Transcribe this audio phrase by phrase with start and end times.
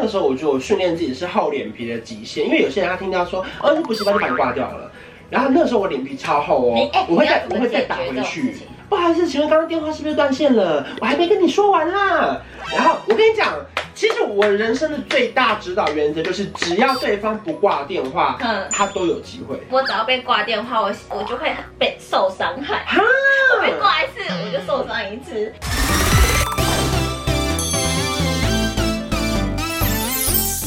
[0.00, 4.90] 那个时候我就训练自己是厚脸皮的极限，因为有些人他听到说，哦，你补习班就把你挂掉了。
[5.28, 8.56] 然后那个时候我脸皮超厚哦，我会再我会再打回去。
[8.88, 10.86] 不好意思，请问刚刚电话是不是断线了？
[11.02, 12.40] 我还没跟你说完啦。
[12.74, 13.54] 然后我跟你讲，
[13.94, 19.60] 其实我人生的最大指导原则就是，只要对方不挂电话，嗯，他都有机会。
[19.68, 22.82] 我只要被挂电话，我我就会被受伤害。
[22.86, 23.02] 哈，
[23.58, 25.52] 我被挂一次，我就受伤一次。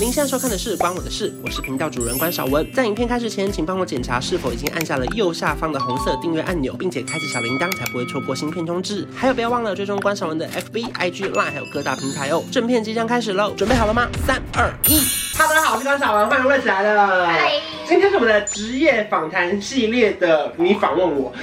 [0.03, 2.69] 您现在收看的是《关我的事》，我是频道主人关少文。
[2.73, 9.07] 在影片开始前，请帮我检查是否已经按下了右下方的红色订阅按钮，并且开启小铃铛，才不会错过新片通知。
[9.15, 12.43] 还有，不要忘了追踪关少文的 FB、IG、Line，还有各大平台哦。
[12.51, 14.09] 正片即将开始喽，准备好了吗？
[14.27, 14.99] 三、二、一。
[15.37, 17.25] 哈喽，大家好，我是关少文，欢迎瑞起来了。
[17.25, 17.53] 嗨，
[17.87, 21.33] 今天是我们的职业访谈系列的，你访问我。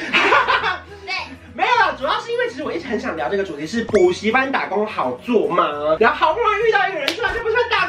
[1.53, 5.97] 没有了，主要是因为其实我一直很想聊这个主题，是补习班打工好做吗？
[5.99, 7.80] 然后好不容易遇到一个人出来就不是打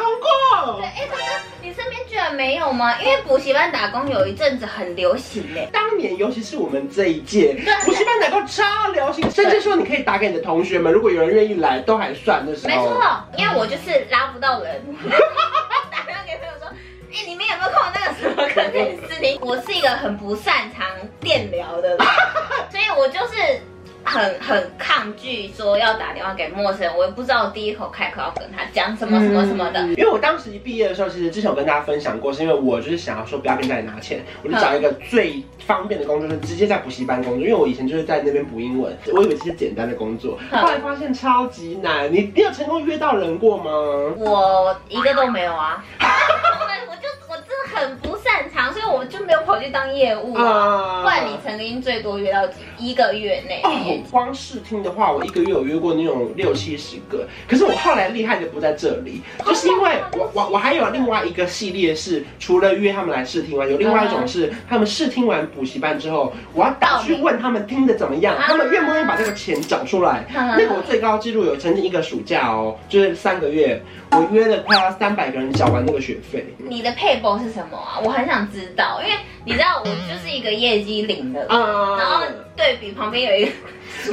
[0.82, 1.24] 哎，可是
[1.62, 3.02] 你身边居然没有吗？
[3.02, 5.68] 因为补习班打工有一阵子很流行嘞。
[5.72, 12.70] 当年尤其是我们这一届，补习班打工超流行，甚至说你可以打给你的同学们，如果有人愿意来，都还算的时候。
[12.70, 13.02] 没错，
[13.38, 14.82] 因为我就是拉不到人。
[15.92, 16.68] 打电话给朋友说，
[17.12, 17.82] 哎，你们有没有空？
[17.94, 18.36] 那个时候
[18.72, 19.38] 可以视频。
[19.42, 20.88] 我是一个很不擅长
[21.20, 21.98] 电疗的人。
[22.70, 23.60] 所以我就是
[24.04, 29.80] 很很抗拒说要打电话给陌生人，我也不知道我第一口开口要跟他讲什么什么什么的。
[29.82, 37.42] 嗯、因为我当时一毕业的时候，其实之前有跟大家分享过，是因为我就是想要说不要跟家里拿钱，我就找一个最方便的工作，是直接在补习班工作。
[37.42, 42.12] 因为我以前就是在那边补英文，我以为这是简单的工作， 后来发现超级难。
[42.12, 43.64] 你你有成功约到人过吗？
[44.18, 45.84] 我一个都没有啊。
[46.90, 48.11] 我就我真的很不
[48.92, 51.02] 我就没有跑去当业务啊。
[51.04, 53.62] 不然你曾经最多约到几一个月内？
[53.64, 57.28] 哦，光试听的话，我一个月有约过那种六七十个。
[57.48, 70.26] 可是我后来厉害的不在这里，就是因为我我我还有另外一个系列是，除了约他们来试听外，有另外一种是他们试听完补习班之后，我要打去问他们听的怎么样，他们愿不愿意把这个钱找出来。
[70.34, 73.82] 那个我最高纪录有曾经一个暑假哦，就是三个月，
[74.12, 76.46] 我约了快要三百个人缴完那个学费。
[76.58, 78.00] 你的配播是什么啊？
[78.04, 79.14] 我很想知道，因为
[79.46, 82.24] 你知道我就是一个业绩零的，嗯、然后
[82.56, 83.52] 对比旁边有一个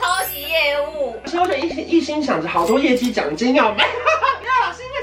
[0.00, 3.74] 超级业务，所以我就一心一心想着好多业绩奖金要。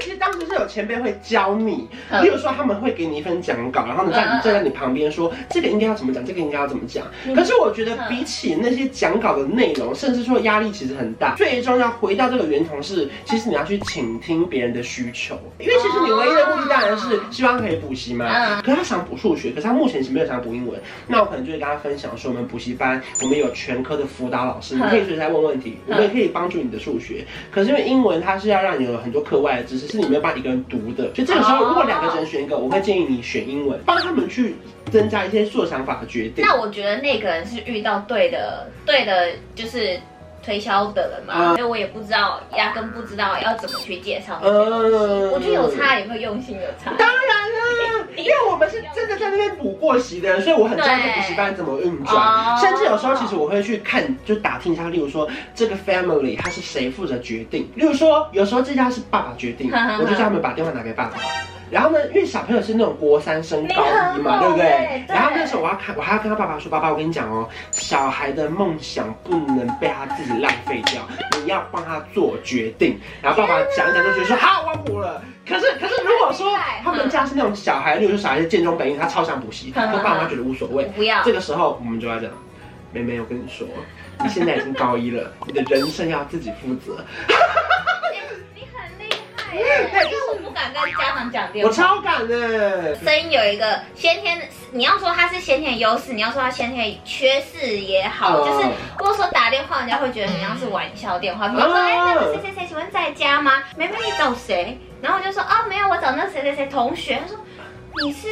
[0.02, 1.88] 其实当时是有前辈会教你，
[2.20, 7.06] 比如说他们会给你一份讲稿，然后你在你站在你旁边说这个应该要怎么讲，这个应该要怎么讲。
[7.36, 11.36] 可是我觉得比起那些讲稿的内容，甚至说压力其实很大。
[11.36, 18.60] 最终要回到这个源头是，其实你要去倾听别人的需求，因为其实你唯一的目的当然是希望可以补习嘛。
[18.62, 20.80] 可是他想补数学，可是他目前是没有想补英文。
[21.06, 27.24] 那我可能就会跟他分享说，我们补习班我们有全科的辅导老师，你可以随时来问问题，我们也可以帮助你的数学。
[27.52, 29.91] 可是因为英文它是要让你有很多课外的知识。
[29.92, 34.56] 是你没有办法一个人读的，所以这个时候如果两个人选一个，我会建议你选英文，帮他们去
[34.90, 36.42] 增加一些做想法的决定。
[36.42, 40.00] 那我觉得那个人是遇到对的，对的，就是
[40.44, 44.96] 推销的人嘛，所以我也不知道，压根不知道要怎么去介绍这些东西。
[45.32, 46.92] 我觉得有差也会用心有差。
[46.98, 52.58] 当然了，因为我们是真的在那边补过习的人，所以我很知道补习班怎么运转。
[52.58, 57.70] 甚至有时候其实我会去看，就打听一下，例如说这个 family 他是谁负责决定。
[57.76, 59.70] 例如说有时候这家是爸爸决定，
[60.00, 61.18] 我就叫他们把电话打给爸爸。
[61.72, 63.82] 然后呢，因为小朋友是那种国三升高
[64.14, 65.04] 一嘛，对不对？
[65.08, 71.00] 对，然后那时候我要看，我还要跟他爸爸说：“爸爸，我跟你讲哦，小孩的梦想不能被他自己浪费掉，
[71.42, 80.84] 你要帮他做决定。”然后爸爸讲一讲就觉得说：“好，我补了。”可是，可是如果说他们家是那种小孩，例如说小孩是建中北一，他超想补习，他爸妈觉得无所谓。
[80.94, 81.22] 不要。
[81.24, 82.30] 这个时候我们就要讲，
[82.92, 83.66] 妹妹，我跟你说，
[84.22, 87.02] 你现在已经高一了，你的人生要自己负责。
[91.02, 92.94] 家长讲电话，我超敢的。
[92.96, 94.40] 声音有一个先天，
[94.70, 98.68] 你要说他是先天优势，你要说他先天缺失也好，呃、就是
[98.98, 101.48] 如果说打电话，人家会觉得你像是玩笑电话。
[101.48, 103.62] 比如说，哎、呃，那个谁谁谁，请问在家吗？
[103.76, 104.78] 妹妹，你找谁？
[105.00, 107.18] 然后我就说，哦，没有，我找那谁谁谁同学。
[107.22, 107.36] 他说，
[108.02, 108.28] 你是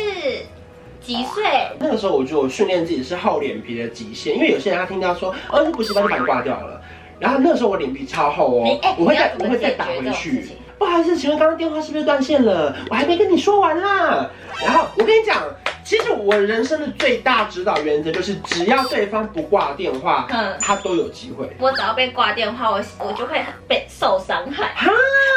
[1.00, 1.44] 几岁？
[1.78, 6.80] 那个时候我就训练自己是厚脸皮的极限，因为有些人他听到说，哦，你补习班就把你挂掉了。
[7.18, 10.56] 然后那时候我脸皮超厚哦，我会再我会再打回去。
[10.80, 12.74] 不好意思，请问刚刚电话是不是断线了？
[12.88, 14.26] 我还没跟你说完啦。
[14.64, 15.44] 然后我跟你讲，
[15.84, 21.54] 其实我人生的最大指导原则就是，只要对方不挂电话，嗯，他都有机会。
[21.58, 24.72] 我只要被挂电话，我我就会被受伤害。
[24.74, 24.90] 哈，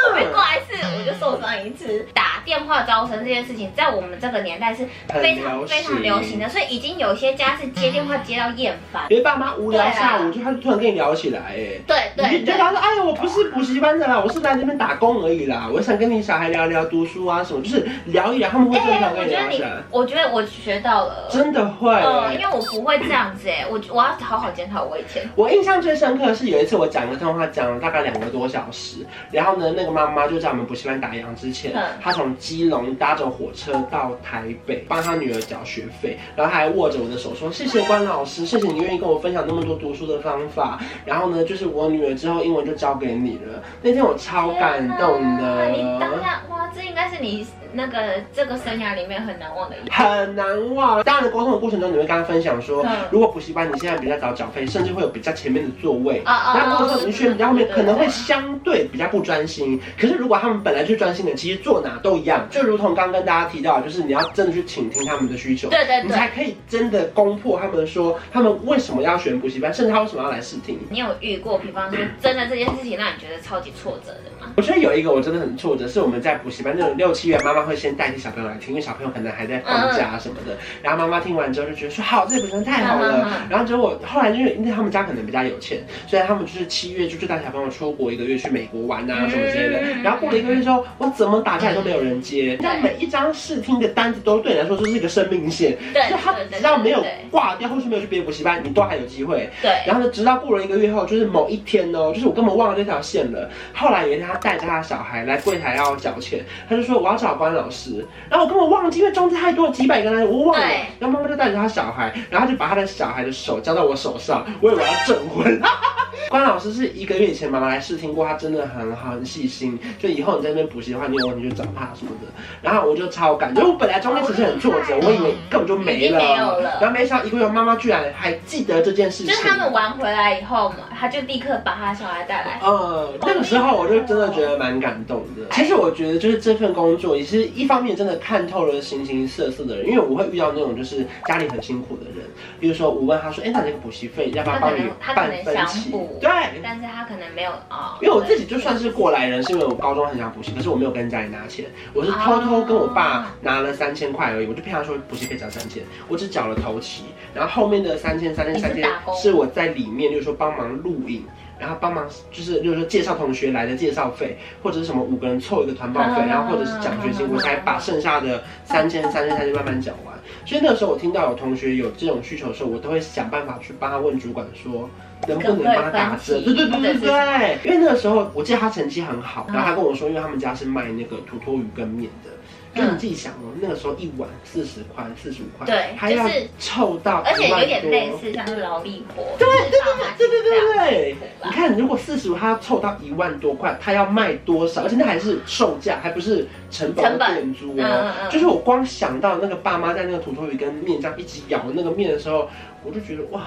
[0.08, 2.06] 我被挂一次，我就受受伤一次。
[2.14, 9.02] 打电话招生这件事情，在我们这个年代是非常非常流行的，所以已经有些家是接电话接到厌烦。
[9.08, 19.70] 因为爸妈无聊下午就他突然跟你聊起来，哎，对对，你就他说，哎呀，我不是补习班的啦，我是来这边打工而已啦，我想跟你小孩聊聊读书啊什么，就是聊一聊，他们会正常跟你聊起来。
[19.90, 25.28] 我觉得我学到了，真的会，嗯因为我不会这样子，哎，我我要好好检讨我以前。
[25.34, 28.98] 我印象最深刻的是有一次我讲个通话，讲了大概两个多小时，
[29.30, 43.62] 然后呢，那个妈妈就在我们补习班打烊之前，她从基隆搭着火车到台北，帮他女儿缴学费，然后她还握着我的手说：“谢谢关老师，谢谢你愿意跟我分享那么多读书的方法。”然后呢，就是我女儿之后英文就交给你了。
[43.82, 45.70] 那天我超感动的。
[45.70, 47.46] 你当下哇，这应该是你。
[47.76, 47.98] 那个
[48.32, 51.02] 这个生涯里面很难忘的一很难忘。
[51.02, 56.22] 当 然，沟通的过程中，你会跟他分享说，如果补习班你现在比较早缴费，甚至会有比较前面的座位。
[56.24, 59.80] 啊，然后如果说你选比较后面，可能会相对比较不专心。
[59.98, 62.46] 可是如果他们本来就专心的，其实坐哪都一样。
[62.50, 70.78] 就如同刚刚跟大家提到，就是你要真的去倾听他们的需求，对对，你才可以真的攻破他们说他们为什么要选补习班，甚至他为什么要来试听。
[70.90, 74.52] 你有遇过，比方说真的这件事情让你觉得超级挫折的吗？
[74.56, 80.56] 我觉得有一个我真的很挫折，是我们在补习班那种六七月，妈妈会先代替小朋友来听，因为小朋友可能还在放假什么的。
[80.82, 83.46] 然后妈妈听完之后就觉得说好，这个补习班太好了。
[83.48, 89.80] 然后结果后来因为因为他们家可能比较有钱，所以他们就是七月就就带小朋友出国一个月去美国玩啊什么之类的。
[90.02, 99.48] 然后过了一个月之后，我怎么打开来都没有人接，那每一张试听的单子都对你来说就是一个生命线，对就他只要没有挂掉，或是没有去别的补习班，你都还有机会。
[99.62, 99.70] 对。
[99.86, 103.48] 然后呢，直到过了一个月后，就是某一天哦，就是我根本忘了这条线了。
[103.72, 110.66] 后来有一天他带着他的小孩来柜台要缴钱，他就说我要找关老师，然后我根本忘记，因为中间太多几百个人，我忘了。
[110.98, 115.60] 然后妈妈就带着他小孩，然后就把他的小孩的手交到我手上，我以为我要证婚。
[116.30, 119.78] 关老师是一个月以前妈妈来试听过，他真的很好，很细心。
[119.98, 122.28] 就以后你在那边补习的话，你有问题就找他什么的。
[122.62, 126.78] 然后我就超感动，我本来中间其实很挫折，我以为根本就没了，没有了。
[126.80, 129.26] 然后没想到一个月妈妈居然还记得这件事情。
[129.26, 132.60] 就是他们玩回来以后嘛，他就立刻把他小孩带来。
[132.64, 135.46] 嗯，那个时候我就真的觉得蛮感动的。
[135.50, 142.24] 其实我觉得就是这份工作也是一方面真的看透了形形色色的人，因为我会遇到那种就是家里很辛苦的人，
[142.58, 145.90] 比如说我问他说，哎，那这个补习费要不要帮你办分期？
[146.20, 146.30] 对，
[146.62, 161.24] 但是他可能没有啊，因为我自己就算是过来人，是因为我高中很想补习，可是我没有跟家里拿钱，我是偷偷跟我爸拿了三千块而已，我就骗他说补习费交三千，我只缴了头期，然后后面的三千、三千、三千是我在里面，就是说帮忙录影。
[161.56, 170.13] 然后帮忙就是，就是说介绍同学来的介绍费，或者是什么五个人凑一个团报费，然后或者是奖学金，我才把剩下的三千、三千、三千慢慢缴完。
[170.44, 174.88] 所以那个时候我听到有同学有这种需求的时候，我都会想办法去帮他问主管说，
[175.26, 176.40] 能不能帮他打折？
[176.40, 177.58] 对对对对对。
[177.64, 182.30] 因为那个时候我记得他成绩很好，然后他跟我说，因为他们家是卖那个土托鱼跟面的。
[182.74, 186.28] 就你自己想哦，那个时候一碗四十块、四十五块，对，还要
[186.58, 189.70] 凑到，而且有点类似像是劳力活，对对
[190.18, 191.16] 对对对对对。
[191.44, 194.82] 你看，如果四十五，他要凑到一万多块，他要卖多少？
[194.82, 198.12] 而且那还是售价，还不是成本店租哦。
[198.30, 202.50] 就是我光想到那个爸妈在那个土豆鱼跟面这样一起咬那个面的时候，
[202.82, 203.42] 我就觉得哇，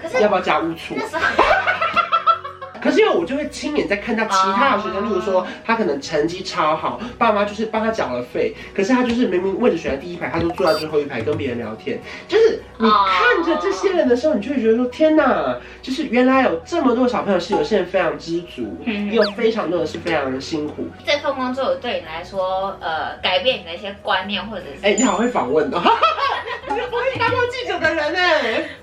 [0.00, 0.94] 可是要不要加乌醋？
[2.84, 11.98] 可是因为我就会亲眼在看到其他的学生，例如说他可能成绩超好，爸妈就是帮他缴了费，可是他就是明明位置选在第一排，他都坐在最后一排跟别人聊天。
[12.28, 20.86] 就是你看着这些人的时候，你就会觉得说天哪，就是原来有这么多小朋友是有些人非常知足，也有非常多的是非常辛苦。
[21.06, 25.80] 这份工作对你来说，呃，改变你的一些观念，或者是哎、欸，你好会访问哦，
[26.68, 28.20] 你不会当过记者的人呢？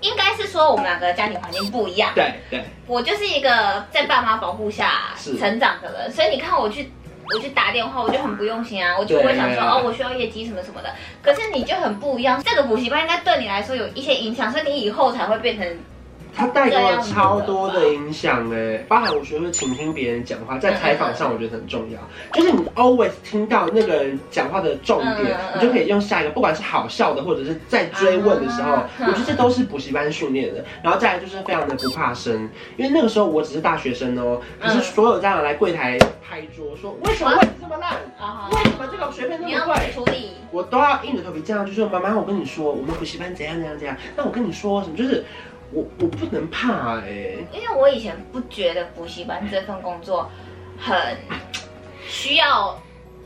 [0.01, 2.09] 应该是说我们两个家庭环境不一样。
[2.15, 3.85] 对对，我就是一个。
[3.91, 6.91] 在爸妈保护下成长的人，所以你看我去，
[7.35, 10.89] 我去打电话，我就很不用心啊，我就会想说哦，我需要业绩什么什么的。
[11.21, 15.79] 可是你就很不一样，这个补习班应该对你来说有一些影响，所以你以后才会变成。
[16.33, 21.99] 他带给我超多的影响哎，包含我学会倾听别人讲话，在采访上我觉得很重要，
[22.33, 30.63] 就是你 always 听到那个人讲话的重点，你就可以用下一个，不管是好笑的，或者是在追问的时候，我觉得这都是补习班训练的。
[30.81, 37.91] 然后再来就是非常的不怕生，因为那个时候我只是大学生哦，可是所有家长来柜台拍桌说，为什么位置这么烂？
[38.51, 39.91] 为什么这个学费那么贵？
[39.93, 43.95] 处理我都要硬着头皮这样，就说妈妈，我跟你说，我们补习班怎样怎样怎样。
[44.15, 44.95] 那我跟你说什么？
[44.95, 45.23] 就是。
[45.71, 50.29] 我我不能怕哎、欸，因为我以前不觉得补习班这份工作
[50.77, 50.95] 很
[52.07, 52.77] 需要，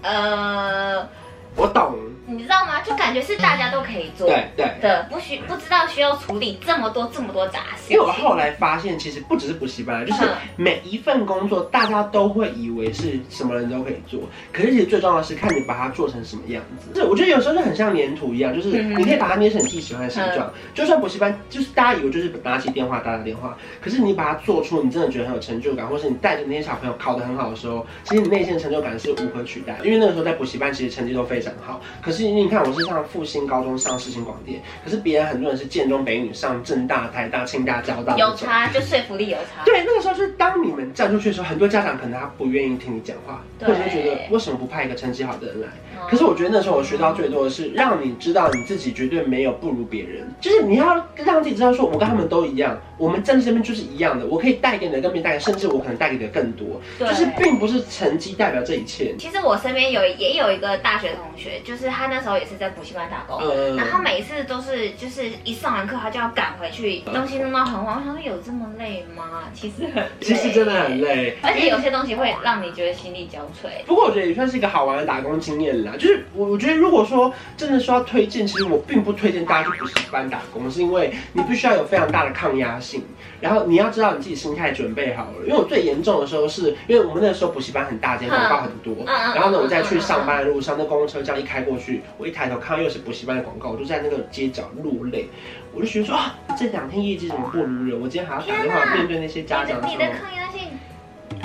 [0.01, 1.07] 呃，
[1.55, 1.95] 我懂，
[2.27, 2.81] 你知道吗？
[2.81, 7.91] 就感觉是大家都可以做，对对的，不需不知道需要处理这么多这么多杂事。
[7.93, 14.19] 因为我后来发现，其实不只是补习班，就是每一份工作，大家都会以为是什么人都可以做，
[14.51, 16.99] 可是其实最重要的是看你把它做成什么样子。
[16.99, 20.51] 是，我觉得有时候就很像粘土一样，就是你可以把它捏成你自己喜欢的形状。
[20.73, 29.77] 就算补习班，就是大家以为就是拿起电话打打电话，可是你把它做出你真的觉得很有成就感，或是你带着那些小朋友考得很好的时候，其实你内心的成就感是无可取代。
[29.83, 39.63] 因为那个时候在补习班，其实成绩都非常好，可是你看我是上复兴高中，上世新广电，可是别人很多人是建中、北女上正大、台大、清大、交大，有差就说服力有差。
[39.65, 45.67] 对，那个时候就是当你们站出去的时候，很多家长可能他不愿意听你讲话，或者是觉得为什么不派一个成绩好的人来？
[46.09, 59.15] 可是我觉得那时候我学到最多的是让你知道你自己绝对没有不如别人，就是你要让自己知道说，我跟他们都一样，我们站在这边就是一样的，我可以带给你的跟别人带给，甚至我可能带给你的更多，就是并不是成绩代表这一切。
[59.17, 63.41] 其实我身边有也有一个大学同学，就是他那时候也是在补习班打工，
[63.75, 67.97] 然后每一次都是就是一上完课他就要赶回去，东西弄到很晚。
[67.97, 69.43] 我想说有这么累吗？
[69.53, 73.69] 其实很，其实真的很累，而且有些东西会让你觉得心力交瘁。
[73.85, 75.93] 不过我觉得也算是一个好玩的打工经验啦。
[75.97, 83.03] 就是我我觉得如果说真的说要推荐，其实我并不推荐大家去补习班打工，是因为你必须要有非常大的抗压性，
[83.39, 85.45] 然后你要知道你自己心态准备好了。
[85.45, 95.27] 因为我最严重的时候是因为我们那个时候补习班很大间，广告很多，然后呢我在去上班的路上，那公共车这样一开过去，我一抬头看到又是补习班的广告，我就在那个街角落泪，
[95.73, 97.99] 我就觉得说啊，这两天业绩怎么不如人？
[97.99, 99.91] 我今天还要打电话面对那些家长说。
[99.91, 100.47] 你的抗压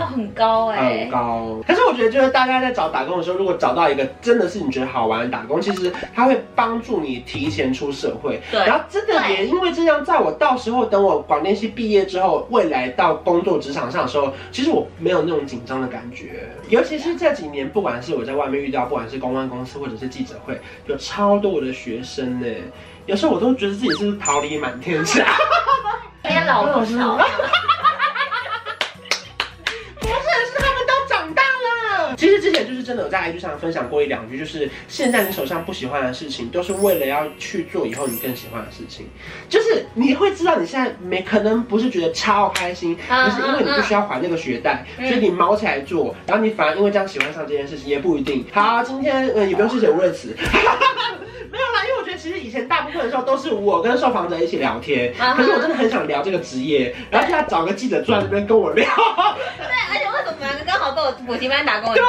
[0.09, 0.17] 性。
[0.21, 1.61] 很高哎、欸，很高。
[1.67, 8.41] 可是我觉得，就是大家在找打工的时候，如果找到一个真的是你觉得好玩的打工，其实它会帮助你提前出社会。
[8.51, 8.61] 对。
[8.67, 16.49] 然后真的也因为这样，在我到时候等我广电系毕业之后，未来到工作职场上的时候，其实我没有那种紧张的感觉。
[16.69, 22.47] 尤其是这几年，不管是我在外面遇到，不管是公关公司或者是记者会，有超多我的学生呢。
[23.07, 25.25] 有时候我都觉得自己是桃李满天下。
[26.23, 27.19] 哎呀，老不少？
[32.61, 39.09] 前就是真的有在 IG 上分享过一两句，就是现在你手上不喜欢的事情，都是为了要去做以后你更喜欢的事情。
[39.49, 48.45] 就是你会知道你现在没可能不是觉得超开心，而是因为你不需要还那个学贷，所以你卯起来做，然后你反而因为这样喜欢上这件事情也不一定。
[48.53, 50.29] 好，今天呃也不用谢谢吴瑞慈，
[51.51, 58.87] 没有啦，因为我觉得其实以前大部分的时候都是我跟受访者一起聊天，可是我真的很想聊这个职业，然后就要找个记者坐在那边跟我聊。
[59.59, 60.00] 对，
[61.07, 61.95] 而且为什么两个刚好都有补习班打工？
[61.95, 62.07] 对啊，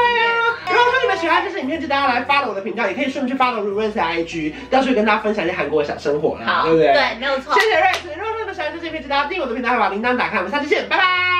[0.67, 6.87] 如果说你们喜欢这支影片，就大家来 follow 我的频道，也可以顺便去 follow 瑞斯的 IG，到时候跟大家分享一些韩国的小生活啦，对不对？
[6.93, 7.53] 对，没有错。
[7.53, 11.30] 谢谢 Rose，，如果说你们喜欢这支影片，就大家订阅我的频道，把铃铛打开，我们下期见，拜拜。